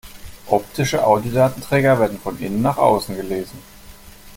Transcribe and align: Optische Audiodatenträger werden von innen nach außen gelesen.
Optische 0.47 1.05
Audiodatenträger 1.05 1.99
werden 1.99 2.17
von 2.17 2.35
innen 2.39 2.63
nach 2.63 2.77
außen 2.79 3.15
gelesen. 3.15 3.59